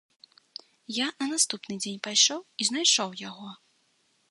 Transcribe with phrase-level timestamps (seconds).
[0.95, 3.49] Я на наступны дзень пайшоў і знайшоў яго.